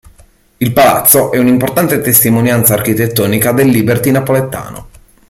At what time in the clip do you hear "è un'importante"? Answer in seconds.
1.31-2.01